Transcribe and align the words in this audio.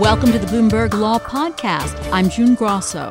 Welcome 0.00 0.32
to 0.32 0.38
the 0.38 0.46
Bloomberg 0.46 0.92
Law 0.92 1.18
Podcast. 1.18 2.12
I'm 2.12 2.28
June 2.28 2.54
Grosso. 2.54 3.10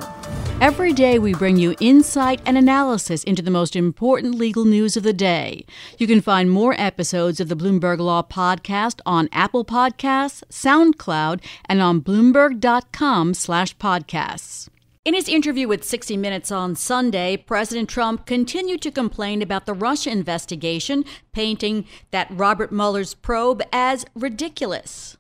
Every 0.62 0.94
day 0.94 1.18
we 1.18 1.34
bring 1.34 1.58
you 1.58 1.74
insight 1.80 2.42
and 2.46 2.60
analysis 2.60 3.24
into 3.24 3.42
the 3.42 3.50
most 3.50 3.76
important 3.76 4.36
legal 4.36 4.66
news 4.66 4.96
of 4.96 5.02
the 5.02 5.12
day. 5.12 5.66
You 5.98 6.06
can 6.06 6.22
find 6.22 6.52
more 6.52 6.76
episodes 6.78 7.40
of 7.40 7.50
the 7.50 7.56
Bloomberg 7.56 7.98
Law 7.98 8.22
Podcast 8.22 9.00
on 9.04 9.30
Apple 9.32 9.66
Podcasts, 9.66 10.44
SoundCloud, 10.52 11.42
and 11.66 11.82
on 11.82 12.02
bloomberg.com/podcasts. 12.02 14.70
In 15.06 15.16
his 15.16 15.28
interview 15.28 15.68
with 15.68 15.84
60 15.84 16.18
Minutes 16.18 16.52
on 16.52 16.76
Sunday, 16.76 17.36
President 17.36 17.90
Trump 17.90 18.28
continued 18.28 18.84
to 18.84 18.92
complain 18.92 19.42
about 19.42 19.66
the 19.66 19.74
Russia 19.74 20.12
investigation, 20.12 21.04
painting 21.32 21.86
that 22.12 22.28
Robert 22.30 22.72
Mueller's 22.72 23.16
probe 23.16 23.64
as 23.74 24.06
ridiculous. 24.14 25.18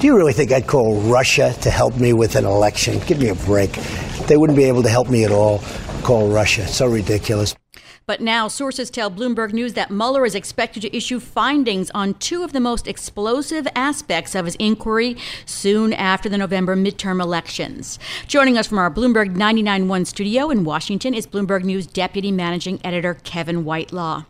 Do 0.00 0.08
you 0.08 0.16
really 0.16 0.32
think 0.32 0.52
I'd 0.52 0.66
call 0.66 1.00
Russia 1.02 1.54
to 1.62 1.70
help 1.70 1.96
me 1.96 2.12
with 2.12 2.36
an 2.36 2.44
election? 2.44 3.00
Give 3.06 3.18
me 3.18 3.28
a 3.28 3.34
break. 3.34 3.72
They 4.26 4.36
wouldn't 4.36 4.56
be 4.56 4.64
able 4.64 4.82
to 4.82 4.88
help 4.88 5.08
me 5.08 5.24
at 5.24 5.30
all. 5.30 5.60
Call 6.02 6.28
Russia. 6.28 6.66
So 6.66 6.86
ridiculous. 6.86 7.54
But 8.06 8.20
now, 8.20 8.48
sources 8.48 8.90
tell 8.90 9.10
Bloomberg 9.10 9.54
News 9.54 9.72
that 9.74 9.90
Mueller 9.90 10.26
is 10.26 10.34
expected 10.34 10.82
to 10.82 10.94
issue 10.94 11.18
findings 11.18 11.90
on 11.92 12.12
two 12.14 12.42
of 12.42 12.52
the 12.52 12.60
most 12.60 12.86
explosive 12.86 13.66
aspects 13.74 14.34
of 14.34 14.44
his 14.44 14.56
inquiry 14.56 15.16
soon 15.46 15.94
after 15.94 16.28
the 16.28 16.36
November 16.36 16.76
midterm 16.76 17.22
elections. 17.22 17.98
Joining 18.26 18.58
us 18.58 18.66
from 18.66 18.78
our 18.78 18.90
Bloomberg 18.90 19.34
99.1 19.34 20.06
studio 20.06 20.50
in 20.50 20.64
Washington 20.64 21.14
is 21.14 21.26
Bloomberg 21.26 21.64
News 21.64 21.86
Deputy 21.86 22.30
Managing 22.30 22.78
Editor 22.84 23.14
Kevin 23.14 23.64
Whitelaw. 23.64 24.24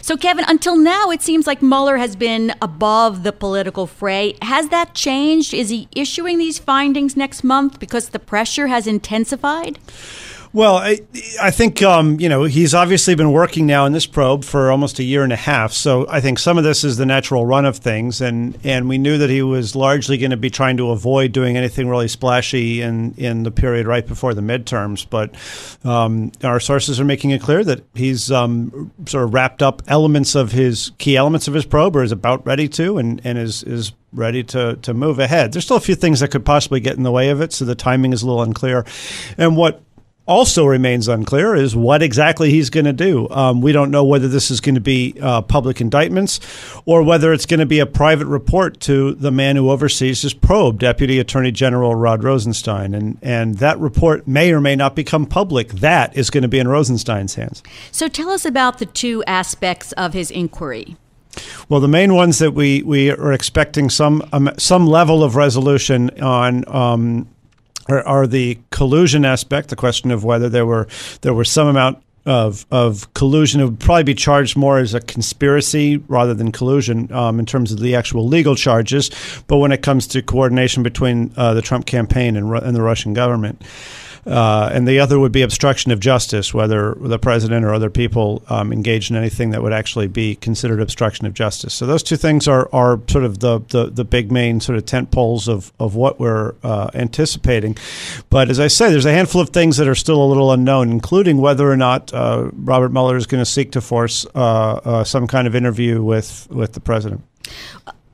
So, 0.00 0.16
Kevin, 0.16 0.44
until 0.48 0.76
now, 0.76 1.10
it 1.10 1.22
seems 1.22 1.46
like 1.46 1.62
Mueller 1.62 1.96
has 1.96 2.16
been 2.16 2.54
above 2.60 3.22
the 3.22 3.32
political 3.32 3.86
fray. 3.86 4.36
Has 4.42 4.68
that 4.70 4.94
changed? 4.94 5.54
Is 5.54 5.68
he 5.70 5.88
issuing 5.94 6.38
these 6.38 6.58
findings 6.58 7.16
next 7.16 7.44
month 7.44 7.78
because 7.78 8.10
the 8.10 8.18
pressure 8.18 8.66
has 8.66 8.86
intensified? 8.86 9.78
Well, 10.54 10.76
I, 10.76 11.00
I 11.40 11.50
think 11.50 11.80
um, 11.80 12.20
you 12.20 12.28
know 12.28 12.44
he's 12.44 12.74
obviously 12.74 13.14
been 13.14 13.32
working 13.32 13.66
now 13.66 13.86
in 13.86 13.92
this 13.92 14.04
probe 14.04 14.44
for 14.44 14.70
almost 14.70 14.98
a 14.98 15.02
year 15.02 15.24
and 15.24 15.32
a 15.32 15.36
half. 15.36 15.72
So 15.72 16.06
I 16.10 16.20
think 16.20 16.38
some 16.38 16.58
of 16.58 16.64
this 16.64 16.84
is 16.84 16.98
the 16.98 17.06
natural 17.06 17.46
run 17.46 17.64
of 17.64 17.78
things, 17.78 18.20
and 18.20 18.58
and 18.62 18.86
we 18.86 18.98
knew 18.98 19.16
that 19.16 19.30
he 19.30 19.40
was 19.40 19.74
largely 19.74 20.18
going 20.18 20.30
to 20.30 20.36
be 20.36 20.50
trying 20.50 20.76
to 20.76 20.90
avoid 20.90 21.32
doing 21.32 21.56
anything 21.56 21.88
really 21.88 22.08
splashy 22.08 22.82
in 22.82 23.14
in 23.16 23.44
the 23.44 23.50
period 23.50 23.86
right 23.86 24.06
before 24.06 24.34
the 24.34 24.42
midterms. 24.42 25.06
But 25.08 25.34
um, 25.88 26.32
our 26.44 26.60
sources 26.60 27.00
are 27.00 27.04
making 27.06 27.30
it 27.30 27.40
clear 27.40 27.64
that 27.64 27.86
he's 27.94 28.30
um, 28.30 28.92
sort 29.06 29.24
of 29.24 29.32
wrapped 29.32 29.62
up 29.62 29.82
elements 29.88 30.34
of 30.34 30.52
his 30.52 30.92
key 30.98 31.16
elements 31.16 31.48
of 31.48 31.54
his 31.54 31.64
probe, 31.64 31.96
or 31.96 32.02
is 32.02 32.12
about 32.12 32.46
ready 32.46 32.68
to, 32.68 32.98
and 32.98 33.22
and 33.24 33.38
is 33.38 33.62
is 33.62 33.92
ready 34.12 34.44
to 34.44 34.76
to 34.82 34.92
move 34.92 35.18
ahead. 35.18 35.52
There's 35.52 35.64
still 35.64 35.78
a 35.78 35.80
few 35.80 35.94
things 35.94 36.20
that 36.20 36.28
could 36.30 36.44
possibly 36.44 36.80
get 36.80 36.98
in 36.98 37.04
the 37.04 37.10
way 37.10 37.30
of 37.30 37.40
it, 37.40 37.54
so 37.54 37.64
the 37.64 37.74
timing 37.74 38.12
is 38.12 38.22
a 38.22 38.26
little 38.26 38.42
unclear. 38.42 38.84
And 39.38 39.56
what 39.56 39.82
also 40.26 40.64
remains 40.64 41.08
unclear 41.08 41.54
is 41.54 41.74
what 41.74 42.02
exactly 42.02 42.50
he's 42.50 42.70
going 42.70 42.86
to 42.86 42.92
do. 42.92 43.28
Um, 43.30 43.60
we 43.60 43.72
don't 43.72 43.90
know 43.90 44.04
whether 44.04 44.28
this 44.28 44.50
is 44.50 44.60
going 44.60 44.76
to 44.76 44.80
be 44.80 45.14
uh, 45.20 45.42
public 45.42 45.80
indictments 45.80 46.40
or 46.84 47.02
whether 47.02 47.32
it's 47.32 47.46
going 47.46 47.60
to 47.60 47.66
be 47.66 47.80
a 47.80 47.86
private 47.86 48.26
report 48.26 48.78
to 48.80 49.14
the 49.14 49.32
man 49.32 49.56
who 49.56 49.70
oversees 49.70 50.22
his 50.22 50.34
probe, 50.34 50.78
Deputy 50.78 51.18
Attorney 51.18 51.50
General 51.50 51.94
Rod 51.94 52.22
Rosenstein. 52.22 52.94
And, 52.94 53.18
and 53.20 53.58
that 53.58 53.78
report 53.78 54.26
may 54.28 54.52
or 54.52 54.60
may 54.60 54.76
not 54.76 54.94
become 54.94 55.26
public. 55.26 55.68
That 55.70 56.16
is 56.16 56.30
going 56.30 56.42
to 56.42 56.48
be 56.48 56.58
in 56.58 56.68
Rosenstein's 56.68 57.34
hands. 57.34 57.62
So 57.90 58.08
tell 58.08 58.30
us 58.30 58.44
about 58.44 58.78
the 58.78 58.86
two 58.86 59.24
aspects 59.26 59.92
of 59.92 60.12
his 60.12 60.30
inquiry. 60.30 60.96
Well, 61.68 61.80
the 61.80 61.88
main 61.88 62.14
ones 62.14 62.38
that 62.40 62.52
we, 62.52 62.82
we 62.82 63.10
are 63.10 63.32
expecting 63.32 63.88
some 63.88 64.28
um, 64.32 64.50
some 64.58 64.86
level 64.86 65.24
of 65.24 65.34
resolution 65.34 66.10
on 66.20 66.68
um, 66.68 67.28
are, 67.98 68.06
are 68.06 68.26
the 68.26 68.58
collusion 68.70 69.24
aspect, 69.24 69.68
the 69.68 69.76
question 69.76 70.10
of 70.10 70.24
whether 70.24 70.48
there 70.48 70.66
were 70.66 70.88
there 71.22 71.34
were 71.34 71.44
some 71.44 71.66
amount 71.66 72.02
of 72.24 72.66
of 72.70 73.12
collusion. 73.14 73.60
It 73.60 73.64
would 73.64 73.80
probably 73.80 74.04
be 74.04 74.14
charged 74.14 74.56
more 74.56 74.78
as 74.78 74.94
a 74.94 75.00
conspiracy 75.00 75.96
rather 76.08 76.34
than 76.34 76.52
collusion 76.52 77.12
um, 77.12 77.38
in 77.38 77.46
terms 77.46 77.72
of 77.72 77.80
the 77.80 77.94
actual 77.94 78.26
legal 78.26 78.54
charges. 78.54 79.10
But 79.46 79.58
when 79.58 79.72
it 79.72 79.82
comes 79.82 80.06
to 80.08 80.22
coordination 80.22 80.82
between 80.82 81.32
uh, 81.36 81.54
the 81.54 81.62
Trump 81.62 81.86
campaign 81.86 82.36
and, 82.36 82.52
and 82.52 82.76
the 82.76 82.82
Russian 82.82 83.14
government. 83.14 83.62
Uh, 84.24 84.70
and 84.72 84.86
the 84.86 85.00
other 85.00 85.18
would 85.18 85.32
be 85.32 85.42
obstruction 85.42 85.90
of 85.90 85.98
justice, 85.98 86.54
whether 86.54 86.94
the 87.00 87.18
president 87.18 87.64
or 87.64 87.74
other 87.74 87.90
people 87.90 88.42
um, 88.48 88.72
engage 88.72 89.10
in 89.10 89.16
anything 89.16 89.50
that 89.50 89.62
would 89.62 89.72
actually 89.72 90.06
be 90.06 90.36
considered 90.36 90.80
obstruction 90.80 91.26
of 91.26 91.34
justice. 91.34 91.74
So 91.74 91.86
those 91.86 92.04
two 92.04 92.16
things 92.16 92.46
are, 92.46 92.68
are 92.72 93.00
sort 93.08 93.24
of 93.24 93.40
the, 93.40 93.58
the, 93.68 93.86
the 93.86 94.04
big 94.04 94.30
main 94.30 94.60
sort 94.60 94.78
of 94.78 94.86
tent 94.86 95.10
poles 95.10 95.48
of, 95.48 95.72
of 95.80 95.96
what 95.96 96.20
we're 96.20 96.54
uh, 96.62 96.90
anticipating. 96.94 97.76
But 98.30 98.48
as 98.48 98.60
I 98.60 98.68
say, 98.68 98.90
there's 98.90 99.06
a 99.06 99.12
handful 99.12 99.40
of 99.40 99.50
things 99.50 99.76
that 99.78 99.88
are 99.88 99.96
still 99.96 100.22
a 100.22 100.28
little 100.28 100.52
unknown, 100.52 100.90
including 100.90 101.38
whether 101.38 101.68
or 101.68 101.76
not 101.76 102.14
uh, 102.14 102.48
Robert 102.52 102.92
Mueller 102.92 103.16
is 103.16 103.26
going 103.26 103.42
to 103.42 103.50
seek 103.50 103.72
to 103.72 103.80
force 103.80 104.24
uh, 104.36 104.38
uh, 104.38 105.04
some 105.04 105.26
kind 105.26 105.48
of 105.48 105.56
interview 105.56 106.00
with, 106.00 106.46
with 106.48 106.74
the 106.74 106.80
president. 106.80 107.22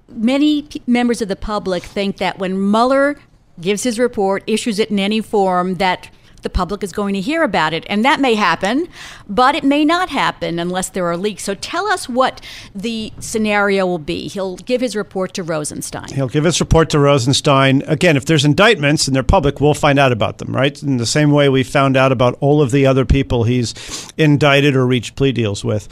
Many 0.08 0.62
p- 0.62 0.80
members 0.86 1.20
of 1.20 1.28
the 1.28 1.36
public 1.36 1.82
think 1.82 2.16
that 2.16 2.38
when 2.38 2.70
Mueller 2.70 3.19
gives 3.60 3.82
his 3.82 3.98
report, 3.98 4.42
issues 4.46 4.78
it 4.78 4.91
in 4.91 4.98
any 4.98 5.20
form 5.20 5.76
that 5.76 6.10
the 6.42 6.50
public 6.50 6.84
is 6.84 6.92
going 6.92 7.14
to 7.14 7.20
hear 7.20 7.42
about 7.42 7.72
it. 7.72 7.84
And 7.88 8.04
that 8.04 8.20
may 8.20 8.34
happen, 8.34 8.88
but 9.28 9.54
it 9.54 9.64
may 9.64 9.84
not 9.84 10.08
happen 10.10 10.58
unless 10.58 10.91
there 10.91 11.06
are 11.06 11.16
leaks. 11.16 11.42
So 11.44 11.54
tell 11.54 11.86
us 11.86 12.08
what 12.08 12.41
the 12.74 13.12
scenario 13.19 13.86
will 13.86 13.98
be. 13.98 14.28
He'll 14.28 14.56
give 14.56 14.80
his 14.80 14.94
report 14.94 15.34
to 15.34 15.42
Rosenstein. 15.42 16.08
He'll 16.12 16.28
give 16.28 16.44
his 16.44 16.60
report 16.60 16.91
to 16.91 16.98
Rosenstein. 16.98 17.82
Again, 17.86 18.16
if 18.16 18.24
there's 18.26 18.44
indictments 18.44 19.06
and 19.06 19.16
they're 19.16 19.22
public, 19.22 19.60
we'll 19.60 19.75
find 19.75 19.98
out 19.98 20.12
about 20.12 20.38
them, 20.38 20.54
right? 20.54 20.80
In 20.82 20.98
the 20.98 21.06
same 21.06 21.32
way 21.32 21.48
we 21.48 21.64
found 21.64 21.96
out 21.96 22.12
about 22.12 22.36
all 22.40 22.62
of 22.62 22.70
the 22.70 22.86
other 22.86 23.04
people 23.04 23.44
he's 23.44 24.12
indicted 24.16 24.76
or 24.76 24.86
reached 24.86 25.16
plea 25.16 25.32
deals 25.32 25.64
with. 25.64 25.88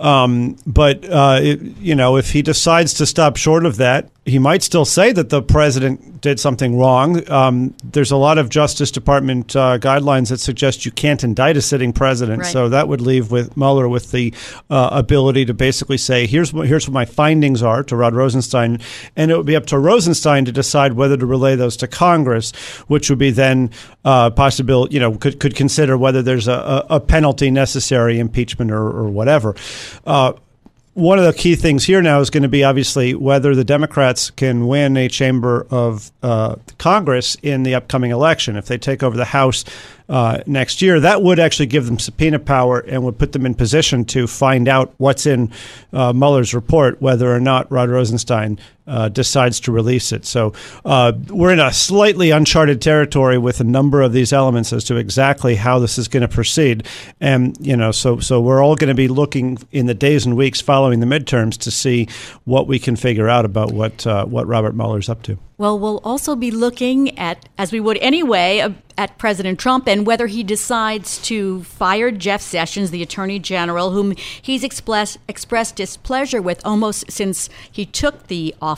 Um, 0.00 0.56
but, 0.66 1.04
uh, 1.04 1.38
it, 1.42 1.60
you 1.78 1.94
know, 1.94 2.16
if 2.16 2.32
he 2.32 2.42
decides 2.42 2.94
to 2.94 3.06
stop 3.06 3.36
short 3.36 3.66
of 3.66 3.76
that, 3.76 4.08
he 4.24 4.38
might 4.38 4.62
still 4.62 4.84
say 4.84 5.10
that 5.10 5.30
the 5.30 5.42
president 5.42 6.20
did 6.20 6.38
something 6.38 6.78
wrong. 6.78 7.28
Um, 7.28 7.74
there's 7.82 8.12
a 8.12 8.16
lot 8.16 8.38
of 8.38 8.48
Justice 8.48 8.92
Department 8.92 9.56
uh, 9.56 9.78
guidelines 9.78 10.28
that 10.28 10.38
suggest 10.38 10.84
you 10.84 10.92
can't 10.92 11.24
indict 11.24 11.56
a 11.56 11.62
sitting 11.62 11.92
president. 11.92 12.42
Right. 12.42 12.52
So 12.52 12.68
that 12.68 12.86
would 12.86 13.00
leave 13.00 13.32
with 13.32 13.56
Mueller 13.56 13.88
with 13.88 14.12
the 14.12 14.32
uh, 14.70 14.90
ability 14.92 15.44
to 15.46 15.54
basically 15.54 15.98
say, 15.98 16.26
"Here's 16.26 16.52
what 16.52 16.68
here's 16.68 16.86
what 16.86 16.94
my 16.94 17.04
findings 17.04 17.64
are" 17.64 17.82
to 17.82 17.96
Rod 17.96 18.14
Rosenstein, 18.14 18.78
and 19.16 19.32
it 19.32 19.36
would 19.36 19.46
be 19.46 19.56
up 19.56 19.66
to 19.66 19.78
Rosenstein 19.78 20.44
to 20.44 20.52
decide 20.52 20.92
whether 20.92 21.16
to 21.16 21.26
relay 21.26 21.56
those 21.56 21.76
to 21.78 21.88
Congress, 21.88 22.52
which 22.86 23.10
would 23.10 23.18
be 23.18 23.30
then 23.32 23.70
uh, 24.04 24.30
possible. 24.30 24.86
You 24.88 25.00
know, 25.00 25.16
could 25.16 25.40
could 25.40 25.56
consider 25.56 25.98
whether 25.98 26.22
there's 26.22 26.46
a, 26.46 26.86
a 26.88 27.00
penalty 27.00 27.50
necessary, 27.50 28.20
impeachment 28.20 28.70
or, 28.70 28.86
or 28.86 29.10
whatever. 29.10 29.56
One 30.94 31.18
of 31.18 31.24
the 31.24 31.32
key 31.32 31.54
things 31.54 31.84
here 31.84 32.02
now 32.02 32.20
is 32.20 32.28
going 32.28 32.42
to 32.42 32.50
be 32.50 32.64
obviously 32.64 33.14
whether 33.14 33.54
the 33.54 33.64
Democrats 33.64 34.30
can 34.30 34.66
win 34.66 34.98
a 34.98 35.08
chamber 35.08 35.66
of 35.70 36.12
uh, 36.22 36.56
Congress 36.76 37.34
in 37.42 37.62
the 37.62 37.76
upcoming 37.76 38.10
election. 38.10 38.56
If 38.56 38.66
they 38.66 38.76
take 38.76 39.02
over 39.02 39.16
the 39.16 39.24
House 39.24 39.64
uh, 40.10 40.42
next 40.44 40.82
year, 40.82 41.00
that 41.00 41.22
would 41.22 41.38
actually 41.38 41.66
give 41.66 41.86
them 41.86 41.98
subpoena 41.98 42.38
power 42.38 42.80
and 42.80 43.02
would 43.04 43.18
put 43.18 43.32
them 43.32 43.46
in 43.46 43.54
position 43.54 44.04
to 44.04 44.26
find 44.26 44.68
out 44.68 44.92
what's 44.98 45.24
in 45.24 45.50
uh, 45.94 46.12
Mueller's 46.12 46.52
report, 46.52 47.00
whether 47.00 47.34
or 47.34 47.40
not 47.40 47.72
Rod 47.72 47.88
Rosenstein 47.88 48.58
uh, 48.86 49.08
decides 49.08 49.60
to 49.60 49.72
release 49.72 50.12
it. 50.12 50.24
So 50.24 50.52
uh, 50.84 51.12
we're 51.28 51.52
in 51.52 51.60
a 51.60 51.72
slightly 51.72 52.30
uncharted 52.30 52.80
territory 52.80 53.38
with 53.38 53.60
a 53.60 53.64
number 53.64 54.02
of 54.02 54.12
these 54.12 54.32
elements 54.32 54.72
as 54.72 54.84
to 54.84 54.96
exactly 54.96 55.54
how 55.54 55.78
this 55.78 55.98
is 55.98 56.08
going 56.08 56.22
to 56.22 56.28
proceed. 56.28 56.86
And 57.20 57.56
you 57.60 57.76
know, 57.76 57.92
so 57.92 58.18
so 58.20 58.40
we're 58.40 58.62
all 58.62 58.76
going 58.76 58.88
to 58.88 58.94
be 58.94 59.08
looking 59.08 59.58
in 59.70 59.86
the 59.86 59.94
days 59.94 60.26
and 60.26 60.36
weeks 60.36 60.60
following 60.60 61.00
the 61.00 61.06
midterms 61.06 61.56
to 61.58 61.70
see 61.70 62.08
what 62.44 62.66
we 62.66 62.78
can 62.78 62.96
figure 62.96 63.28
out 63.28 63.44
about 63.44 63.72
what 63.72 64.06
uh, 64.06 64.24
what 64.26 64.46
Robert 64.46 64.74
Mueller's 64.74 65.08
up 65.08 65.22
to. 65.24 65.38
Well, 65.62 65.78
we'll 65.78 66.00
also 66.02 66.34
be 66.34 66.50
looking 66.50 67.16
at, 67.16 67.48
as 67.56 67.70
we 67.70 67.78
would 67.78 67.96
anyway, 67.98 68.58
uh, 68.58 68.70
at 68.98 69.16
President 69.16 69.60
Trump 69.60 69.86
and 69.86 70.04
whether 70.04 70.26
he 70.26 70.42
decides 70.42 71.18
to 71.22 71.62
fire 71.62 72.10
Jeff 72.10 72.42
Sessions, 72.42 72.90
the 72.90 73.00
Attorney 73.00 73.38
General, 73.38 73.92
whom 73.92 74.12
he's 74.16 74.64
express, 74.64 75.18
expressed 75.28 75.76
displeasure 75.76 76.42
with 76.42 76.60
almost 76.64 77.10
since 77.12 77.48
he 77.70 77.86
took 77.86 78.26
the 78.26 78.54
office, 78.60 78.71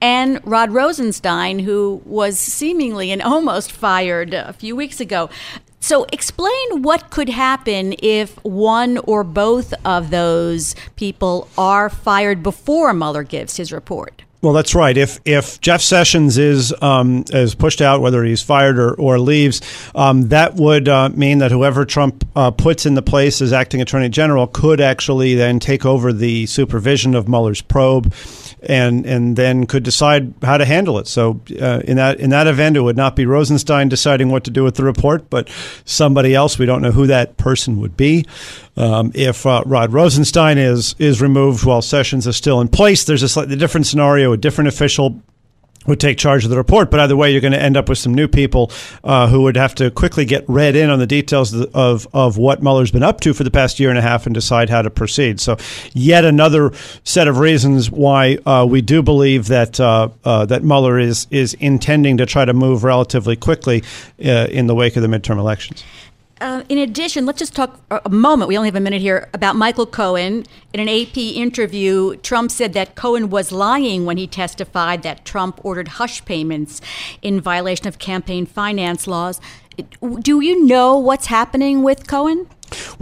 and 0.00 0.40
Rod 0.44 0.72
Rosenstein, 0.72 1.60
who 1.60 2.02
was 2.04 2.38
seemingly 2.38 3.10
and 3.10 3.22
almost 3.22 3.72
fired 3.72 4.34
a 4.34 4.52
few 4.52 4.76
weeks 4.76 5.00
ago. 5.00 5.30
So, 5.80 6.06
explain 6.12 6.82
what 6.82 7.10
could 7.10 7.28
happen 7.28 7.94
if 7.98 8.36
one 8.44 8.98
or 8.98 9.24
both 9.24 9.74
of 9.84 10.10
those 10.10 10.76
people 10.94 11.48
are 11.58 11.90
fired 11.90 12.42
before 12.42 12.92
Mueller 12.92 13.24
gives 13.24 13.56
his 13.56 13.72
report. 13.72 14.22
Well, 14.42 14.52
that's 14.54 14.74
right. 14.74 14.96
If 14.96 15.20
if 15.24 15.60
Jeff 15.60 15.80
Sessions 15.80 16.36
is 16.36 16.74
um, 16.82 17.24
is 17.30 17.54
pushed 17.54 17.80
out, 17.80 18.00
whether 18.00 18.24
he's 18.24 18.42
fired 18.42 18.76
or, 18.76 18.92
or 18.94 19.20
leaves, 19.20 19.60
um, 19.94 20.30
that 20.30 20.56
would 20.56 20.88
uh, 20.88 21.10
mean 21.10 21.38
that 21.38 21.52
whoever 21.52 21.84
Trump 21.84 22.26
uh, 22.34 22.50
puts 22.50 22.84
in 22.84 22.94
the 22.94 23.02
place 23.02 23.40
as 23.40 23.52
acting 23.52 23.80
attorney 23.80 24.08
general 24.08 24.48
could 24.48 24.80
actually 24.80 25.36
then 25.36 25.60
take 25.60 25.86
over 25.86 26.12
the 26.12 26.46
supervision 26.46 27.14
of 27.14 27.28
Mueller's 27.28 27.62
probe, 27.62 28.12
and 28.62 29.06
and 29.06 29.36
then 29.36 29.64
could 29.64 29.84
decide 29.84 30.34
how 30.42 30.58
to 30.58 30.64
handle 30.64 30.98
it. 30.98 31.06
So 31.06 31.40
uh, 31.60 31.82
in 31.84 31.96
that 31.98 32.18
in 32.18 32.30
that 32.30 32.48
event, 32.48 32.76
it 32.76 32.80
would 32.80 32.96
not 32.96 33.14
be 33.14 33.26
Rosenstein 33.26 33.88
deciding 33.88 34.30
what 34.30 34.42
to 34.42 34.50
do 34.50 34.64
with 34.64 34.74
the 34.74 34.82
report, 34.82 35.30
but 35.30 35.48
somebody 35.84 36.34
else. 36.34 36.58
We 36.58 36.66
don't 36.66 36.82
know 36.82 36.90
who 36.90 37.06
that 37.06 37.36
person 37.36 37.80
would 37.80 37.96
be. 37.96 38.26
Um, 38.74 39.12
if 39.14 39.44
uh, 39.44 39.62
Rod 39.66 39.92
Rosenstein 39.92 40.58
is 40.58 40.96
is 40.98 41.22
removed 41.22 41.64
while 41.64 41.82
Sessions 41.82 42.26
is 42.26 42.36
still 42.36 42.60
in 42.60 42.66
place, 42.66 43.04
there's 43.04 43.22
a 43.22 43.28
slightly 43.28 43.54
different 43.54 43.86
scenario. 43.86 44.31
A 44.32 44.36
different 44.36 44.68
official 44.68 45.22
would 45.86 46.00
take 46.00 46.18
charge 46.18 46.44
of 46.44 46.50
the 46.50 46.56
report. 46.56 46.90
But 46.90 47.00
either 47.00 47.16
way, 47.16 47.32
you're 47.32 47.40
going 47.40 47.52
to 47.52 47.62
end 47.62 47.76
up 47.76 47.88
with 47.88 47.98
some 47.98 48.14
new 48.14 48.28
people 48.28 48.70
uh, 49.02 49.28
who 49.28 49.42
would 49.42 49.56
have 49.56 49.74
to 49.76 49.90
quickly 49.90 50.24
get 50.24 50.44
read 50.48 50.76
in 50.76 50.90
on 50.90 50.98
the 50.98 51.06
details 51.06 51.52
of, 51.54 52.06
of, 52.12 52.38
what 52.38 52.62
Mueller's 52.62 52.90
been 52.90 53.02
up 53.02 53.20
to 53.20 53.34
for 53.34 53.44
the 53.44 53.50
past 53.50 53.80
year 53.80 53.90
and 53.90 53.98
a 53.98 54.02
half 54.02 54.26
and 54.26 54.34
decide 54.34 54.70
how 54.70 54.82
to 54.82 54.90
proceed. 54.90 55.40
So, 55.40 55.56
yet 55.92 56.24
another 56.24 56.72
set 57.04 57.28
of 57.28 57.38
reasons 57.38 57.90
why 57.90 58.38
uh, 58.46 58.66
we 58.68 58.80
do 58.80 59.02
believe 59.02 59.48
that 59.48 59.78
uh, 59.80 60.08
uh 60.24 60.46
that 60.46 60.62
Mueller 60.62 60.98
is 60.98 61.26
is 61.30 61.54
intending 61.54 62.16
to 62.18 62.26
try 62.26 62.44
to 62.44 62.52
move 62.52 62.84
relatively 62.84 63.36
quickly 63.36 63.82
uh, 64.24 64.46
in 64.50 64.66
the 64.66 64.74
wake 64.74 64.96
of 64.96 65.02
the 65.02 65.08
midterm 65.08 65.38
elections. 65.38 65.84
Uh, 66.42 66.64
in 66.68 66.76
addition, 66.76 67.24
let's 67.24 67.38
just 67.38 67.54
talk 67.54 67.78
a 67.88 68.10
moment. 68.10 68.48
We 68.48 68.56
only 68.56 68.66
have 68.66 68.74
a 68.74 68.80
minute 68.80 69.00
here 69.00 69.30
about 69.32 69.54
Michael 69.54 69.86
Cohen. 69.86 70.44
In 70.72 70.80
an 70.80 70.88
AP 70.88 71.16
interview, 71.16 72.16
Trump 72.16 72.50
said 72.50 72.72
that 72.72 72.96
Cohen 72.96 73.30
was 73.30 73.52
lying 73.52 74.06
when 74.06 74.16
he 74.16 74.26
testified 74.26 75.04
that 75.04 75.24
Trump 75.24 75.64
ordered 75.64 75.86
hush 75.86 76.24
payments 76.24 76.80
in 77.22 77.40
violation 77.40 77.86
of 77.86 78.00
campaign 78.00 78.44
finance 78.44 79.06
laws. 79.06 79.40
Do 80.00 80.40
you 80.40 80.66
know 80.66 80.98
what's 80.98 81.26
happening 81.26 81.84
with 81.84 82.08
Cohen? 82.08 82.48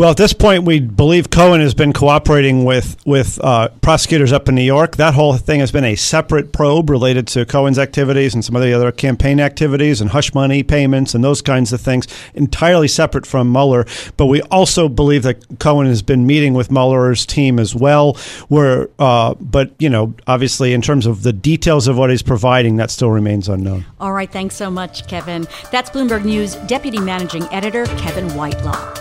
Well, 0.01 0.13
at 0.13 0.17
this 0.17 0.33
point, 0.33 0.65
we 0.65 0.81
believe 0.81 1.29
Cohen 1.29 1.61
has 1.61 1.75
been 1.75 1.93
cooperating 1.93 2.65
with 2.65 2.97
with 3.05 3.39
uh, 3.45 3.69
prosecutors 3.83 4.33
up 4.33 4.49
in 4.49 4.55
New 4.55 4.63
York. 4.63 4.97
That 4.97 5.13
whole 5.13 5.37
thing 5.37 5.61
has 5.61 5.71
been 5.71 5.85
a 5.85 5.95
separate 5.95 6.55
probe 6.55 6.89
related 6.89 7.27
to 7.27 7.45
Cohen's 7.45 7.79
activities 7.79 8.33
and 8.33 8.43
some 8.43 8.57
of 8.57 8.63
the 8.63 8.73
other 8.73 8.93
campaign 8.93 9.41
activities 9.41 10.01
and 10.01 10.09
hush 10.09 10.33
money 10.33 10.63
payments 10.63 11.15
and 11.15 11.23
those 11.23 11.43
kinds 11.43 11.71
of 11.75 11.83
things, 11.83 12.07
entirely 12.33 12.89
separate 12.89 13.27
from 13.27 13.53
Mueller. 13.53 13.85
But 14.17 14.29
we 14.29 14.41
also 14.45 14.89
believe 14.89 15.23
that 15.25 15.59
Cohen 15.59 15.87
has 15.87 16.01
been 16.01 16.27
meeting 16.27 16.55
with 16.55 16.71
Mueller's 16.71 17.27
team 17.27 17.59
as 17.59 17.75
well. 17.75 18.15
Where, 18.49 18.89
uh, 18.99 19.35
but 19.35 19.73
you 19.79 19.91
know, 19.91 20.15
obviously, 20.27 20.73
in 20.73 20.81
terms 20.81 21.05
of 21.05 21.25
the 21.25 21.35
details 21.35 21.89
of 21.89 21.99
what 21.99 22.09
he's 22.09 22.23
providing, 22.23 22.77
that 22.77 22.91
still 22.91 23.11
remains 23.11 23.51
unknown. 23.51 23.85
All 24.01 24.15
right, 24.15 24.33
thanks 24.33 24.55
so 24.55 24.71
much, 24.71 25.07
Kevin. 25.09 25.47
That's 25.71 25.91
Bloomberg 25.91 26.25
News 26.25 26.55
Deputy 26.55 27.01
Managing 27.01 27.43
Editor 27.53 27.85
Kevin 27.99 28.31
Whitelaw. 28.31 29.00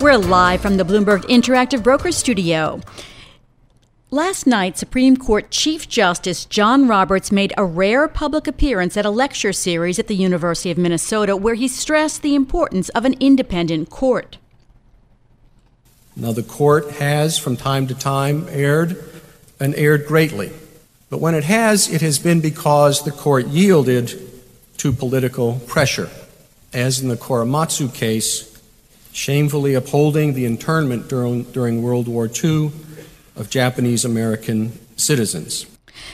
We're 0.00 0.16
live 0.16 0.60
from 0.60 0.76
the 0.76 0.84
Bloomberg 0.84 1.22
Interactive 1.22 1.82
Broker 1.82 2.12
Studio. 2.12 2.80
Last 4.12 4.46
night, 4.46 4.78
Supreme 4.78 5.16
Court 5.16 5.50
Chief 5.50 5.88
Justice 5.88 6.44
John 6.44 6.86
Roberts 6.86 7.32
made 7.32 7.52
a 7.56 7.64
rare 7.64 8.06
public 8.06 8.46
appearance 8.46 8.96
at 8.96 9.04
a 9.04 9.10
lecture 9.10 9.52
series 9.52 9.98
at 9.98 10.06
the 10.06 10.14
University 10.14 10.70
of 10.70 10.78
Minnesota 10.78 11.34
where 11.36 11.56
he 11.56 11.66
stressed 11.66 12.22
the 12.22 12.36
importance 12.36 12.90
of 12.90 13.04
an 13.04 13.16
independent 13.18 13.90
court. 13.90 14.38
Now, 16.14 16.30
the 16.30 16.44
court 16.44 16.92
has 16.92 17.36
from 17.36 17.56
time 17.56 17.88
to 17.88 17.94
time 17.96 18.46
erred 18.50 19.02
and 19.58 19.74
erred 19.74 20.06
greatly. 20.06 20.52
But 21.10 21.20
when 21.20 21.34
it 21.34 21.44
has, 21.44 21.92
it 21.92 22.02
has 22.02 22.20
been 22.20 22.40
because 22.40 23.02
the 23.02 23.10
court 23.10 23.48
yielded 23.48 24.12
to 24.76 24.92
political 24.92 25.54
pressure, 25.66 26.08
as 26.72 27.00
in 27.00 27.08
the 27.08 27.16
Korematsu 27.16 27.92
case 27.92 28.47
shamefully 29.18 29.74
upholding 29.74 30.34
the 30.34 30.44
internment 30.44 31.08
during, 31.08 31.42
during 31.44 31.82
World 31.82 32.06
War 32.06 32.30
II 32.32 32.70
of 33.34 33.50
Japanese 33.50 34.04
American 34.04 34.78
citizens. 34.96 35.66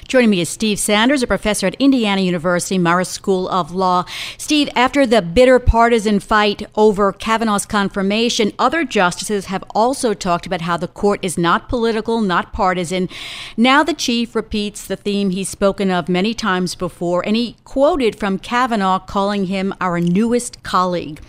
Joining 0.09 0.31
me 0.31 0.41
is 0.41 0.49
Steve 0.49 0.79
Sanders, 0.79 1.23
a 1.23 1.27
professor 1.27 1.67
at 1.67 1.75
Indiana 1.75 2.23
University 2.23 2.79
Maurer 2.79 3.05
School 3.05 3.47
of 3.51 3.73
Law. 3.73 4.07
Steve, 4.39 4.71
after 4.75 5.07
the 5.07 5.21
bitter 5.21 5.59
partisan 5.59 6.19
fight 6.19 6.67
over 6.75 7.13
Kavanaugh's 7.13 7.67
confirmation, 7.67 8.53
other 8.59 8.85
justices 8.85 9.47
have 9.47 9.63
also 9.75 10.15
talked 10.15 10.47
about 10.47 10.63
how 10.63 10.79
the 10.79 10.89
court 10.89 11.21
is 11.23 11.37
not 11.37 11.69
political, 11.69 12.23
not 12.23 12.55
partisan. 12.55 13.11
Now 13.59 13.85
the 13.85 13.93
chief 13.93 14.35
repeats 14.35 14.87
the 14.87 14.97
theme 14.97 15.29
he's 15.29 15.51
spoken 15.51 15.91
of 15.91 16.09
many 16.09 16.33
times 16.33 16.75
before, 16.75 17.25
and 17.27 17.37
he 17.37 17.57
quoted 17.65 18.19
from 18.19 18.39
Kavanaugh 18.39 19.01
calling 19.01 19.47
him 19.47 19.75
our 19.79 20.01
newest 20.01 20.63
colleague. 20.63 21.21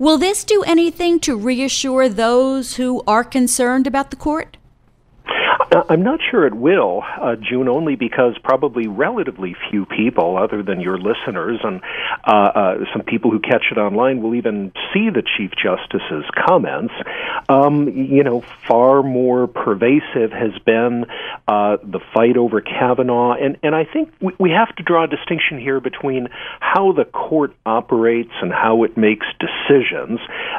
Will 0.00 0.16
this 0.16 0.44
do 0.44 0.62
anything 0.62 1.20
to 1.20 1.36
reassure 1.36 2.08
those 2.08 2.76
who 2.76 3.02
are 3.06 3.22
concerned 3.22 3.86
about 3.86 4.08
the 4.08 4.16
court? 4.16 4.56
Uh, 5.72 5.84
I'm 5.88 6.02
not 6.02 6.18
sure 6.30 6.46
it 6.46 6.54
will, 6.54 7.02
uh, 7.20 7.36
June, 7.36 7.68
only 7.68 7.94
because 7.94 8.36
probably 8.42 8.88
relatively 8.88 9.54
few 9.70 9.86
people, 9.86 10.36
other 10.36 10.64
than 10.64 10.80
your 10.80 10.98
listeners 10.98 11.60
and 11.62 11.80
uh, 12.24 12.32
uh, 12.32 12.74
some 12.92 13.02
people 13.02 13.30
who 13.30 13.38
catch 13.38 13.66
it 13.70 13.78
online, 13.78 14.20
will 14.20 14.34
even 14.34 14.72
see 14.92 15.10
the 15.10 15.22
Chief 15.36 15.52
Justice's 15.52 16.24
comments. 16.34 16.92
Um, 17.48 17.88
you 17.88 18.24
know, 18.24 18.42
far 18.66 19.04
more 19.04 19.46
pervasive 19.46 20.32
has 20.32 20.58
been 20.66 21.04
uh, 21.46 21.76
the 21.84 22.00
fight 22.14 22.36
over 22.36 22.60
Kavanaugh, 22.60 23.34
and, 23.34 23.56
and 23.62 23.72
I 23.72 23.84
think 23.84 24.12
we, 24.20 24.32
we 24.40 24.50
have 24.50 24.74
to 24.74 24.82
draw 24.82 25.04
a 25.04 25.08
distinction 25.08 25.60
here 25.60 25.78
between 25.78 26.26
how 26.58 26.90
the 26.92 27.04
court 27.04 27.54
operates 27.64 28.32
and 28.42 28.52
how 28.52 28.82
it 28.82 28.96
makes 28.96 29.26
decisions. 29.38 30.18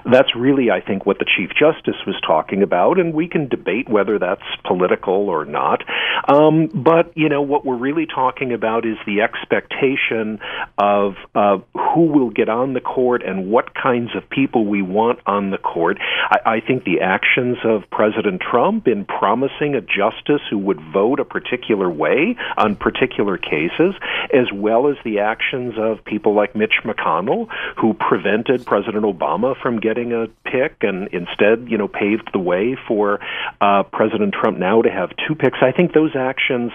That's 0.09 0.33
really, 0.37 0.71
I 0.71 0.79
think, 0.79 1.05
what 1.05 1.19
the 1.19 1.25
Chief 1.25 1.49
Justice 1.49 1.99
was 2.07 2.15
talking 2.25 2.63
about, 2.63 2.97
and 2.97 3.13
we 3.13 3.27
can 3.27 3.49
debate 3.49 3.89
whether 3.89 4.17
that's 4.17 4.43
political 4.65 5.00
or 5.07 5.45
not. 5.45 5.83
Um, 6.27 6.67
but 6.67 7.15
you 7.15 7.29
know 7.29 7.41
what 7.41 7.65
we're 7.65 7.77
really 7.77 8.05
talking 8.05 8.53
about 8.53 8.85
is 8.85 8.97
the 9.05 9.21
expectation 9.21 10.39
of 10.77 11.15
uh, 11.35 11.59
who 11.73 12.07
will 12.07 12.29
get 12.29 12.49
on 12.49 12.73
the 12.73 12.81
court 12.81 13.23
and 13.23 13.49
what 13.49 13.73
kinds 13.73 14.15
of 14.15 14.29
people 14.29 14.65
we 14.65 14.81
want 14.81 15.19
on 15.25 15.51
the 15.51 15.57
court. 15.57 15.97
I, 16.29 16.57
I 16.57 16.59
think 16.59 16.83
the 16.83 17.01
actions 17.01 17.57
of 17.63 17.89
President 17.89 18.41
Trump 18.41 18.87
in 18.87 19.05
promising 19.05 19.75
a 19.75 19.81
justice 19.81 20.41
who 20.49 20.57
would 20.57 20.79
vote 20.93 21.19
a 21.19 21.25
particular 21.25 21.89
way 21.89 22.35
on 22.57 22.75
particular 22.75 23.37
cases, 23.37 23.95
as 24.33 24.51
well 24.53 24.87
as 24.87 24.97
the 25.03 25.19
actions 25.19 25.75
of 25.77 26.03
people 26.05 26.33
like 26.33 26.55
Mitch 26.55 26.79
McConnell, 26.83 27.47
who 27.77 27.93
prevented 27.93 28.65
President 28.65 29.03
Obama 29.03 29.59
from 29.61 29.79
getting 29.79 30.13
a 30.13 30.27
pick 30.49 30.77
and 30.81 31.07
instead, 31.09 31.67
you 31.69 31.77
know, 31.77 31.87
paved 31.87 32.29
the 32.33 32.39
way 32.39 32.77
for 32.87 33.19
uh, 33.59 33.83
President 33.83 34.33
Trump 34.33 34.57
now 34.57 34.81
to 34.81 34.90
have 34.91 35.09
two 35.27 35.35
picks. 35.35 35.57
I 35.61 35.71
think 35.71 35.93
those 35.93 36.15
actions 36.15 36.71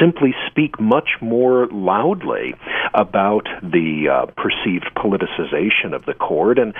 simply 0.00 0.34
speak 0.48 0.80
much 0.80 1.10
more 1.20 1.66
loudly 1.68 2.54
about 2.92 3.46
the 3.62 4.08
uh, 4.08 4.26
perceived 4.36 4.90
politicization 4.96 5.94
of 5.94 6.04
the 6.04 6.14
court 6.14 6.58
and 6.58 6.74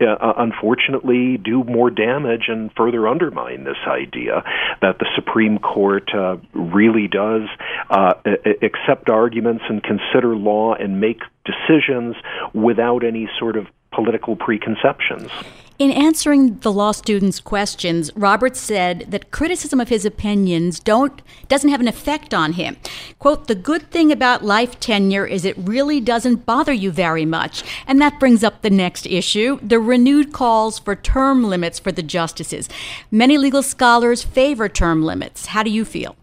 uh, 0.00 0.32
unfortunately 0.36 1.36
do 1.36 1.64
more 1.64 1.90
damage 1.90 2.44
and 2.48 2.70
further 2.76 3.06
undermine 3.08 3.64
this 3.64 3.76
idea 3.86 4.42
that 4.80 4.98
the 4.98 5.06
Supreme 5.14 5.58
Court 5.58 6.08
uh, 6.14 6.36
really 6.52 7.08
does 7.08 7.42
uh, 7.90 8.14
accept 8.62 9.08
arguments 9.10 9.64
and 9.68 9.82
consider 9.82 10.34
law 10.36 10.74
and 10.74 11.00
make 11.00 11.20
decisions 11.44 12.16
without 12.54 13.04
any 13.04 13.28
sort 13.38 13.56
of 13.56 13.66
political 13.92 14.36
preconceptions. 14.36 15.30
In 15.78 15.92
answering 15.92 16.58
the 16.58 16.72
law 16.72 16.90
students' 16.90 17.38
questions, 17.38 18.10
Roberts 18.16 18.58
said 18.58 19.06
that 19.10 19.30
criticism 19.30 19.80
of 19.80 19.90
his 19.90 20.04
opinions 20.04 20.80
don't 20.80 21.22
doesn't 21.46 21.70
have 21.70 21.80
an 21.80 21.86
effect 21.86 22.34
on 22.34 22.54
him. 22.54 22.76
Quote, 23.20 23.46
"The 23.46 23.54
good 23.54 23.88
thing 23.92 24.10
about 24.10 24.44
life 24.44 24.80
tenure 24.80 25.24
is 25.24 25.44
it 25.44 25.56
really 25.56 26.00
doesn't 26.00 26.44
bother 26.44 26.72
you 26.72 26.90
very 26.90 27.24
much." 27.24 27.62
And 27.86 28.00
that 28.00 28.18
brings 28.18 28.42
up 28.42 28.62
the 28.62 28.70
next 28.70 29.06
issue, 29.06 29.60
the 29.62 29.78
renewed 29.78 30.32
calls 30.32 30.80
for 30.80 30.96
term 30.96 31.44
limits 31.44 31.78
for 31.78 31.92
the 31.92 32.02
justices. 32.02 32.68
Many 33.12 33.38
legal 33.38 33.62
scholars 33.62 34.24
favor 34.24 34.68
term 34.68 35.04
limits. 35.04 35.46
How 35.46 35.62
do 35.62 35.70
you 35.70 35.84
feel? 35.84 36.16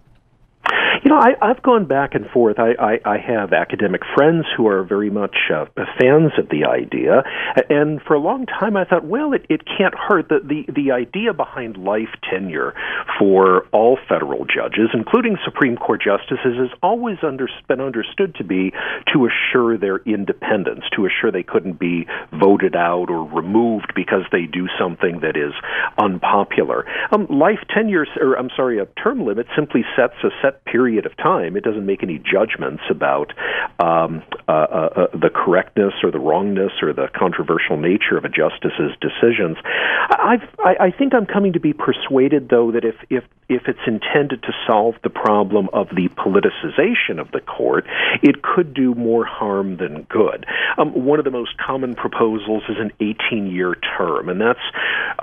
You 1.06 1.12
know, 1.12 1.20
I, 1.20 1.36
I've 1.40 1.62
gone 1.62 1.86
back 1.86 2.16
and 2.16 2.26
forth. 2.32 2.58
I, 2.58 2.72
I, 2.82 2.94
I 3.06 3.18
have 3.20 3.54
academic 3.54 4.02
friends 4.16 4.46
who 4.58 4.66
are 4.66 4.84
very 4.84 5.12
much 5.12 5.36
uh, 5.54 5.66
fans 6.02 6.32
of 6.40 6.50
the 6.50 6.66
idea, 6.66 7.22
and 7.70 8.02
for 8.02 8.16
a 8.16 8.20
long 8.20 8.48
time 8.48 8.76
I 8.76 8.86
thought, 8.86 9.06
well, 9.06 9.32
it, 9.34 9.46
it 9.48 9.62
can't 9.68 9.94
hurt. 9.94 10.30
The, 10.30 10.40
the 10.44 10.74
the 10.74 10.92
idea 10.94 11.32
behind 11.32 11.78
life 11.78 12.10
tenure 12.28 12.74
for 13.20 13.68
all 13.72 14.00
federal 14.10 14.46
judges, 14.46 14.90
including 14.96 15.38
Supreme 15.46 15.78
Court 15.78 16.02
justices, 16.02 16.58
has 16.58 16.74
always 16.82 17.18
under, 17.22 17.48
been 17.68 17.82
understood 17.82 18.34
to 18.40 18.44
be 18.44 18.74
to 19.14 19.30
assure 19.30 19.78
their 19.78 19.98
independence, 20.08 20.86
to 20.96 21.06
assure 21.06 21.32
they 21.32 21.44
couldn't 21.44 21.78
be 21.78 22.08
voted 22.34 22.76
out 22.76 23.12
or 23.12 23.30
removed 23.30 23.94
because 23.96 24.26
they 24.32 24.48
do 24.52 24.66
something 24.80 25.20
that 25.20 25.38
is 25.38 25.54
unpopular. 26.00 26.84
Um, 27.12 27.28
life 27.30 27.60
tenure, 27.70 28.08
or 28.20 28.40
I'm 28.40 28.50
sorry, 28.56 28.80
a 28.80 28.88
term 29.04 29.24
limit 29.24 29.46
simply 29.56 29.86
sets 29.96 30.16
a 30.24 30.30
set 30.42 30.66
period 30.66 30.95
period 30.96 31.06
of 31.06 31.18
time. 31.18 31.56
It 31.58 31.64
doesn't 31.64 31.86
make 31.86 32.04
any 32.04 32.20
judgments 32.20 32.84
about 32.90 33.34
um, 33.80 34.24
uh, 34.48 34.52
uh, 34.52 34.90
uh, 34.96 35.08
the 35.14 35.30
correctness 35.34 35.94
or 36.04 36.12
the 36.12 36.20
wrongness 36.20 36.72
or 36.82 36.94
the 36.94 37.08
controversial 37.18 37.78
nature 37.78 38.18
of 38.18 38.25
a 38.25 38.30
justice's 38.30 38.92
decisions. 39.02 39.58
I've, 40.12 40.48
I, 40.60 40.75
I 40.88 40.92
think 40.92 41.14
I'm 41.16 41.25
coming 41.25 41.54
to 41.54 41.60
be 41.60 41.74
persuaded, 41.74 42.50
though, 42.50 42.72
that 42.72 42.86
if, 42.86 42.96
if, 43.10 43.24
if 43.50 43.64
it's 43.68 43.80
intended 43.88 44.44
to 44.44 44.52
solve 44.68 44.96
the 45.04 45.10
problem 45.10 45.70
of 45.74 45.90
the 45.90 46.10
politicization 46.10 47.20
of 47.20 47.32
the 47.32 47.40
court, 47.40 47.86
it 48.22 48.42
could 48.42 48.74
do 48.74 48.94
more 48.94 49.25
harm 49.25 49.78
than 49.78 50.04
good. 50.10 50.46
Um, 50.78 51.06
one 51.06 51.20
of 51.20 51.25
the 51.25 51.32
most 51.32 51.58
common 51.58 51.96
proposals 51.96 52.64
is 52.70 52.78
an 52.80 52.92
18 53.00 53.48
year 53.48 53.75
term, 53.98 54.30
and 54.30 54.42
that's 54.42 54.60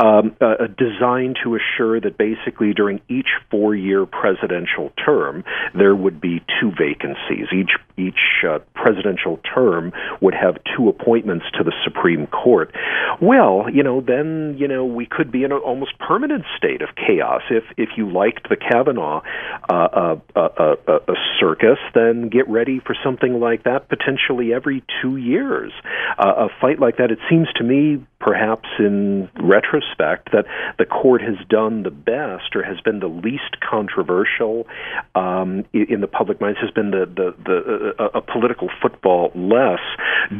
um, 0.02 0.36
uh, 0.40 0.66
designed 0.78 1.38
to 1.44 1.56
assure 1.56 2.00
that 2.00 2.18
basically 2.18 2.72
during 2.72 3.00
each 3.08 3.28
four 3.50 3.74
year 3.74 4.06
presidential 4.06 4.90
term, 5.04 5.44
there 5.74 5.94
would 5.94 6.20
be 6.20 6.40
two 6.60 6.70
vacancies. 6.70 7.46
Each 7.52 7.70
each 7.96 8.44
uh, 8.48 8.58
presidential 8.82 9.38
term 9.54 9.92
would 10.20 10.34
have 10.34 10.56
two 10.76 10.88
appointments 10.88 11.46
to 11.56 11.62
the 11.62 11.72
Supreme 11.84 12.26
Court. 12.26 12.74
Well, 13.20 13.66
you 13.72 13.82
know, 13.82 14.00
then 14.00 14.56
you 14.58 14.66
know 14.66 14.84
we 14.84 15.06
could 15.06 15.30
be 15.30 15.44
in 15.44 15.52
an 15.52 15.58
almost 15.58 15.96
permanent 16.00 16.44
state 16.56 16.82
of 16.82 16.88
chaos. 16.96 17.42
If 17.50 17.64
if 17.76 17.90
you 17.96 18.10
liked 18.10 18.48
the 18.48 18.56
Kavanaugh 18.56 19.22
uh, 19.70 19.72
uh, 19.72 20.16
uh, 20.34 20.48
uh, 20.58 20.76
uh 20.88 21.14
circus, 21.38 21.78
then 21.94 22.28
get 22.28 22.48
ready 22.48 22.80
for 22.80 22.96
something 23.04 23.38
like 23.38 23.62
that 23.64 23.88
potentially 23.88 24.52
every 24.52 24.82
two 25.00 25.16
years. 25.16 25.72
a 26.18 26.48
fight 26.60 26.80
like 26.80 26.96
that, 26.96 27.10
it 27.10 27.18
seems 27.30 27.48
to 27.54 27.64
me, 27.64 28.04
perhaps 28.18 28.68
in 28.78 29.28
retrospect, 29.40 30.32
that 30.32 30.46
the 30.78 30.84
court 30.84 31.20
has 31.22 31.36
done 31.48 31.84
the 31.84 31.90
best 31.90 32.56
or 32.56 32.62
has 32.62 32.80
been 32.80 32.98
the 32.98 33.08
least 33.08 33.60
controversial 33.60 34.66
um, 35.14 35.64
in 35.72 36.00
the 36.00 36.06
public 36.06 36.40
minds, 36.40 36.58
has 36.60 36.70
been 36.70 36.90
the 36.90 37.06
the, 37.06 37.34
the 37.44 37.94
uh, 37.98 38.18
a 38.18 38.20
political 38.20 38.68
football 38.80 39.30
less 39.34 39.80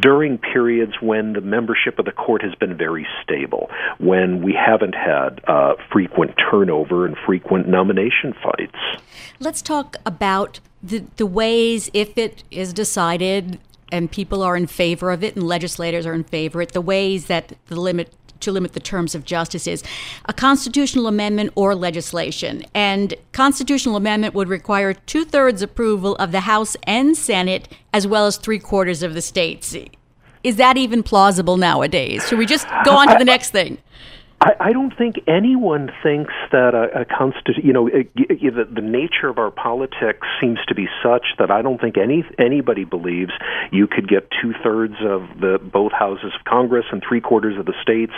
during 0.00 0.38
periods 0.38 0.94
when 1.00 1.32
the 1.32 1.40
membership 1.40 1.98
of 1.98 2.04
the 2.04 2.12
court 2.12 2.42
has 2.42 2.54
been 2.54 2.76
very 2.76 3.06
stable, 3.22 3.68
when 3.98 4.42
we 4.42 4.52
haven't 4.52 4.94
had 4.94 5.40
uh, 5.46 5.74
frequent 5.92 6.32
turnover 6.50 7.06
and 7.06 7.16
frequent 7.26 7.68
nomination 7.68 8.34
fights. 8.42 8.78
Let's 9.40 9.62
talk 9.62 9.96
about 10.06 10.60
the 10.82 11.04
the 11.16 11.26
ways, 11.26 11.90
if 11.92 12.16
it 12.18 12.44
is 12.50 12.72
decided 12.72 13.58
and 13.92 14.10
people 14.10 14.42
are 14.42 14.56
in 14.56 14.66
favor 14.66 15.10
of 15.10 15.22
it 15.22 15.36
and 15.36 15.46
legislators 15.46 16.06
are 16.06 16.14
in 16.14 16.24
favor 16.24 16.62
of 16.62 16.68
it, 16.68 16.72
the 16.72 16.80
ways 16.80 17.26
that 17.26 17.52
the 17.66 17.78
limit 17.78 18.12
to 18.42 18.52
limit 18.52 18.72
the 18.72 18.80
terms 18.80 19.14
of 19.14 19.24
justice 19.24 19.66
is 19.66 19.82
a 20.26 20.32
constitutional 20.32 21.06
amendment 21.06 21.52
or 21.54 21.74
legislation. 21.74 22.64
And 22.74 23.14
constitutional 23.32 23.96
amendment 23.96 24.34
would 24.34 24.48
require 24.48 24.92
two 24.94 25.24
thirds 25.24 25.62
approval 25.62 26.16
of 26.16 26.32
the 26.32 26.40
House 26.40 26.76
and 26.84 27.16
Senate, 27.16 27.68
as 27.92 28.06
well 28.06 28.26
as 28.26 28.36
three 28.36 28.58
quarters 28.58 29.02
of 29.02 29.14
the 29.14 29.22
states. 29.22 29.74
Is 30.44 30.56
that 30.56 30.76
even 30.76 31.02
plausible 31.02 31.56
nowadays? 31.56 32.26
Should 32.28 32.38
we 32.38 32.46
just 32.46 32.66
go 32.84 32.96
on 32.96 33.08
to 33.08 33.16
the 33.18 33.24
next 33.24 33.50
thing? 33.50 33.78
I, 34.42 34.54
I 34.58 34.72
don't 34.72 34.92
think 34.96 35.20
anyone 35.28 35.90
thinks 36.02 36.34
that 36.50 36.74
a, 36.74 37.02
a 37.02 37.04
constitution, 37.04 37.64
you 37.64 37.72
know, 37.72 37.86
it, 37.86 38.10
it, 38.16 38.54
the, 38.54 38.64
the 38.64 38.82
nature 38.82 39.28
of 39.28 39.38
our 39.38 39.52
politics 39.52 40.26
seems 40.40 40.58
to 40.66 40.74
be 40.74 40.88
such 41.02 41.22
that 41.38 41.52
I 41.52 41.62
don't 41.62 41.80
think 41.80 41.96
any 41.96 42.24
anybody 42.38 42.82
believes 42.84 43.30
you 43.70 43.86
could 43.86 44.08
get 44.08 44.28
two 44.42 44.52
thirds 44.64 44.96
of 45.00 45.22
the 45.40 45.60
both 45.62 45.92
houses 45.92 46.32
of 46.34 46.44
Congress 46.44 46.86
and 46.90 47.02
three 47.06 47.20
quarters 47.20 47.56
of 47.56 47.66
the 47.66 47.74
states 47.82 48.12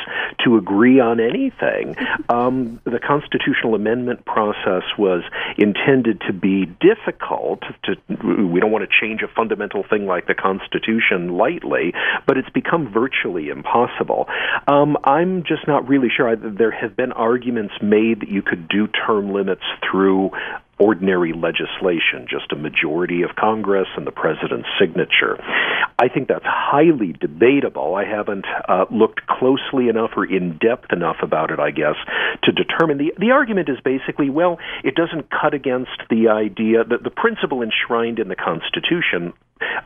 to 0.45 0.57
agree 0.57 0.99
on 0.99 1.21
anything. 1.21 1.95
Um, 2.31 2.81
the 2.85 3.01
constitutional 3.01 3.75
amendment 3.75 4.25
process 4.25 4.85
was 4.97 5.23
intended 5.59 6.23
to 6.27 6.33
be 6.33 6.65
difficult. 6.81 7.61
To 7.85 7.97
we 8.09 8.61
don't 8.61 8.73
want 8.73 8.89
to 8.89 8.97
change 8.99 9.21
a 9.21 9.29
fundamental 9.29 9.85
thing 9.89 10.07
like 10.07 10.27
the 10.27 10.35
Constitution 10.35 11.37
lightly, 11.37 11.93
but 12.27 12.39
it's 12.39 12.51
become 12.51 12.91
virtually 12.91 13.49
impossible. 13.49 14.27
Um, 14.67 14.97
I'm 15.05 15.43
just 15.43 15.69
not 15.69 15.87
really 15.87 16.09
sure. 16.17 16.29
I, 16.29 16.35
there 16.37 16.71
have 16.71 16.97
been 16.97 17.13
arguments 17.13 17.75
made 17.83 18.21
that 18.21 18.29
you 18.29 18.43
could 18.43 18.69
do 18.69 18.89
term 18.89 19.33
limits 19.33 19.63
through 19.91 20.31
ordinary 20.79 21.33
legislation, 21.33 22.27
just 22.29 22.51
a 22.53 22.57
majority 22.57 23.23
of 23.23 23.31
Congress 23.37 23.87
and 23.97 24.07
the 24.07 24.13
president's 24.13 24.69
signature. 24.81 25.39
I 25.99 26.09
think 26.09 26.29
that's 26.29 26.45
highly 26.45 27.13
debatable. 27.13 27.95
I 27.95 28.05
haven't 28.05 28.45
uh, 28.69 28.87
looked 28.91 29.27
closely 29.27 29.89
enough 29.89 30.11
or 30.17 30.25
in 30.25 30.59
depth 30.59 30.93
enough 30.93 31.19
about 31.23 31.51
it, 31.51 31.61
I 31.61 31.71
guess, 31.71 31.95
to 32.43 32.53
determine. 32.53 32.99
The, 32.99 33.13
the 33.19 33.31
argument 33.31 33.69
is 33.69 33.79
basically 33.85 34.31
well, 34.31 34.59
it 34.83 34.95
doesn't 34.97 35.31
cut 35.31 35.55
against 35.55 35.93
the 36.11 36.29
idea 36.29 36.83
that 36.83 37.05
the 37.05 37.11
principle 37.11 37.63
enshrined 37.63 38.19
in 38.19 38.29
the 38.29 38.37
Constitution, 38.37 39.33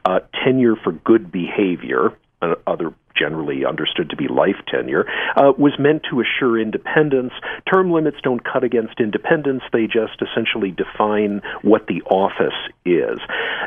uh, 0.04 0.20
tenure 0.44 0.76
for 0.82 0.92
good 0.92 1.30
behavior, 1.30 2.16
uh, 2.40 2.54
other 2.66 2.94
generally 3.18 3.64
understood 3.64 4.10
to 4.10 4.16
be 4.16 4.28
life 4.28 4.60
tenure, 4.68 5.06
uh, 5.36 5.52
was 5.56 5.72
meant 5.78 6.02
to 6.10 6.20
assure 6.20 6.60
independence. 6.60 7.32
Term 7.72 7.90
limits 7.90 8.18
don't 8.22 8.44
cut 8.44 8.64
against 8.64 9.00
independence, 9.00 9.62
they 9.72 9.86
just 9.86 10.20
essentially 10.22 10.70
define 10.70 11.42
what 11.62 11.86
the 11.86 12.02
office 12.02 12.54
is. 12.84 13.18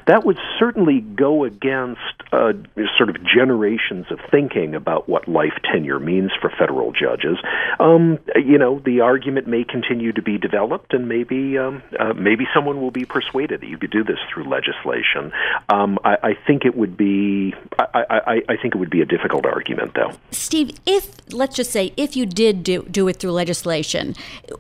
That 0.08 0.26
would 0.26 0.38
certainly 0.60 1.02
go 1.02 1.44
against 1.44 2.00
uh, 2.32 2.54
sort 2.98 3.10
of 3.10 3.18
generations 3.24 4.06
of 4.10 4.20
thinking 4.30 4.76
about 4.76 5.10
what 5.10 5.28
life 5.28 5.54
tenure 5.72 6.00
means 6.00 6.32
for 6.40 6.50
federal 6.50 6.92
judges. 6.92 7.38
Um, 7.80 8.20
you 8.36 8.58
know, 8.58 8.80
the 8.80 9.02
argument 9.02 9.48
may 9.48 9.64
continue 9.64 10.12
to 10.14 10.22
be 10.22 10.38
developed, 10.38 10.94
and 10.94 11.08
maybe 11.08 11.58
um, 11.58 11.84
uh, 12.00 12.14
maybe 12.14 12.46
someone 12.54 12.82
will 12.82 12.92
be 12.92 13.06
persuaded 13.06 13.62
that 13.62 13.68
you 13.68 13.78
could 13.78 13.92
do 13.92 14.04
this 14.04 14.18
through 14.34 14.50
legislation. 14.50 15.32
Um, 15.70 16.00
I, 16.04 16.18
I, 16.24 16.34
think 16.48 16.66
it 16.66 16.76
would 16.76 16.98
be 16.98 17.54
I, 17.78 18.04
I, 18.10 18.42
I 18.50 18.58
think 18.62 18.76
it 18.76 18.78
would 18.78 18.90
be 18.90 19.02
a 19.02 19.06
difficult 19.06 19.41
argument, 19.46 19.94
though. 19.94 20.14
Steve, 20.32 20.78
if 20.86 21.12
let's 21.32 21.56
just 21.56 21.72
say 21.72 21.94
if 21.98 22.16
you 22.16 22.26
did 22.26 22.64
do, 22.64 22.84
do 22.84 23.08
it 23.08 23.18
through 23.18 23.32
legislation, 23.32 24.16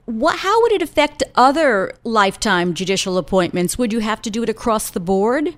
what, 0.05 0.39
how 0.39 0.61
would 0.61 0.71
it 0.71 0.81
affect 0.81 1.23
other 1.35 1.93
lifetime 2.03 2.73
judicial 2.73 3.17
appointments? 3.17 3.77
Would 3.77 3.93
you 3.93 3.99
have 3.99 4.21
to 4.23 4.29
do 4.29 4.43
it 4.43 4.49
across 4.49 4.89
the 4.89 4.99
board? 4.99 5.55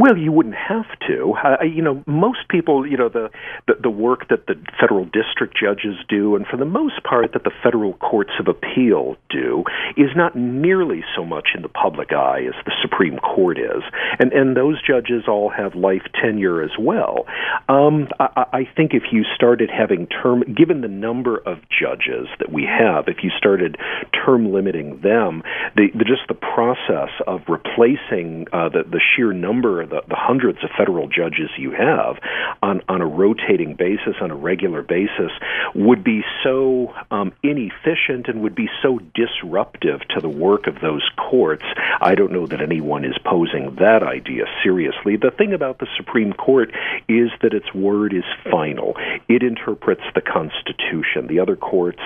Well, 0.00 0.16
you 0.16 0.32
wouldn't 0.32 0.54
have 0.54 0.86
to. 1.08 1.34
Uh, 1.44 1.62
you 1.62 1.82
know, 1.82 2.02
most 2.06 2.48
people, 2.48 2.86
you 2.86 2.96
know, 2.96 3.10
the, 3.10 3.28
the 3.66 3.74
the 3.82 3.90
work 3.90 4.28
that 4.30 4.46
the 4.46 4.54
federal 4.80 5.04
district 5.04 5.58
judges 5.60 5.96
do, 6.08 6.36
and 6.36 6.46
for 6.46 6.56
the 6.56 6.64
most 6.64 7.02
part 7.04 7.34
that 7.34 7.44
the 7.44 7.50
federal 7.62 7.92
courts 7.94 8.30
of 8.40 8.48
appeal 8.48 9.16
do, 9.28 9.62
is 9.98 10.08
not 10.16 10.34
nearly 10.34 11.04
so 11.14 11.22
much 11.22 11.48
in 11.54 11.60
the 11.60 11.68
public 11.68 12.14
eye 12.14 12.40
as 12.48 12.54
the 12.64 12.72
Supreme 12.80 13.18
Court 13.18 13.58
is, 13.58 13.82
and 14.18 14.32
and 14.32 14.56
those 14.56 14.80
judges 14.80 15.24
all 15.28 15.50
have 15.50 15.74
life 15.74 16.06
tenure 16.14 16.62
as 16.62 16.72
well. 16.80 17.26
Um, 17.68 18.08
I, 18.18 18.46
I 18.52 18.68
think 18.74 18.94
if 18.94 19.12
you 19.12 19.24
started 19.34 19.68
having 19.68 20.06
term, 20.06 20.44
given 20.56 20.80
the 20.80 20.88
number 20.88 21.36
of 21.36 21.58
judges 21.68 22.26
that 22.38 22.50
we 22.50 22.64
have, 22.64 23.04
if 23.08 23.18
you 23.22 23.30
started 23.36 23.76
term 24.24 24.50
limiting 24.50 25.02
them, 25.02 25.42
the, 25.76 25.88
the 25.92 26.04
just 26.04 26.24
the 26.28 26.34
process 26.34 27.10
of 27.26 27.40
replacing 27.48 28.46
uh, 28.50 28.70
the 28.70 28.84
the 28.90 29.00
sheer 29.14 29.34
number 29.34 29.82
the, 29.90 30.02
the 30.08 30.16
hundreds 30.16 30.58
of 30.62 30.70
federal 30.76 31.08
judges 31.08 31.50
you 31.58 31.72
have 31.72 32.18
on, 32.62 32.82
on 32.88 33.00
a 33.00 33.06
rotating 33.06 33.74
basis, 33.74 34.16
on 34.20 34.30
a 34.30 34.36
regular 34.36 34.82
basis, 34.82 35.30
would 35.74 36.02
be 36.02 36.22
so 36.42 36.94
um, 37.10 37.32
inefficient 37.42 38.28
and 38.28 38.42
would 38.42 38.54
be 38.54 38.68
so 38.82 38.98
disruptive 39.14 40.00
to 40.08 40.20
the 40.20 40.28
work 40.28 40.66
of 40.66 40.80
those 40.80 41.08
courts. 41.16 41.64
I 42.00 42.14
don't 42.14 42.32
know 42.32 42.46
that 42.46 42.60
anyone 42.60 43.04
is 43.04 43.16
posing 43.24 43.76
that 43.76 44.02
idea 44.02 44.44
seriously. 44.62 45.16
The 45.16 45.30
thing 45.30 45.52
about 45.52 45.78
the 45.78 45.88
Supreme 45.96 46.32
Court 46.32 46.70
is 47.08 47.30
that 47.42 47.52
its 47.52 47.72
word 47.74 48.14
is 48.14 48.24
final. 48.50 48.96
It 49.28 49.42
interprets 49.42 50.02
the 50.14 50.20
Constitution. 50.20 51.26
The 51.26 51.40
other 51.40 51.56
courts, 51.56 52.00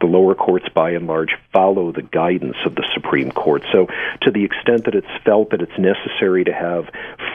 the 0.00 0.06
lower 0.06 0.34
courts, 0.34 0.66
by 0.74 0.90
and 0.90 1.06
large, 1.06 1.36
follow 1.52 1.92
the 1.92 2.02
guidance 2.02 2.56
of 2.64 2.74
the 2.74 2.86
Supreme 2.94 3.30
Court. 3.30 3.62
So, 3.72 3.86
to 4.22 4.30
the 4.30 4.44
extent 4.44 4.84
that 4.84 4.94
it's 4.94 5.24
felt 5.24 5.50
that 5.50 5.62
it's 5.62 5.78
necessary 5.78 6.44
to 6.44 6.52
have 6.52 6.86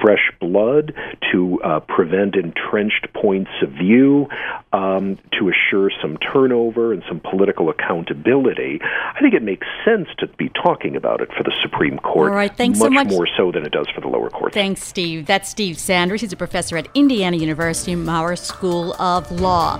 fresh 0.06 0.32
blood, 0.40 0.94
to 1.32 1.60
uh, 1.64 1.80
prevent 1.80 2.36
entrenched 2.36 3.08
points 3.14 3.50
of 3.64 3.70
view, 3.72 4.28
um, 4.72 5.18
to 5.34 5.50
assure 5.50 5.90
some 6.00 6.16
turnover 6.18 6.94
and 6.94 7.02
some 7.08 7.20
political 7.20 7.70
accountability. 7.70 8.80
I 8.84 9.20
think 9.20 9.34
it 9.34 9.42
makes 9.42 9.66
sense 9.84 10.08
to 10.20 10.28
be 10.28 10.50
talking 10.50 10.96
about 10.96 11.22
it 11.22 11.30
for 11.36 11.42
the 11.42 11.54
Supreme 11.64 11.98
Court. 11.98 12.30
All 12.30 12.36
right, 12.36 12.56
thanks 12.56 12.78
much 12.78 12.90
so 12.90 12.92
much. 12.92 13.08
more 13.08 13.28
so 13.36 13.52
than 13.52 13.66
it 13.66 13.72
does 13.72 13.88
for 13.96 14.02
the 14.02 14.08
lower 14.08 14.30
courts. 14.30 14.54
Thanks, 14.54 14.84
Steve. 14.84 15.26
That's 15.26 15.50
Steve 15.50 15.80
Sanders. 15.80 16.22
He's 16.22 16.34
a 16.34 16.38
professor 16.38 16.78
at 16.78 16.88
Indiana 16.94 17.38
University 17.38 17.96
Maurer 17.96 18.36
School 18.36 18.94
of 19.02 19.32
Law. 19.32 19.80